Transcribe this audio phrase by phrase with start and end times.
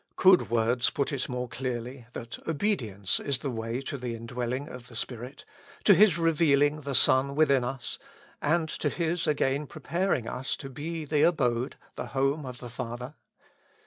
[0.15, 4.87] Could words put it more clearly that obedience is the way to the indwelling of
[4.87, 5.45] the Spirit,
[5.83, 7.99] to His revealing the Son within us,
[8.41, 13.13] and to His again preparing us to be the abode, the home of the Father?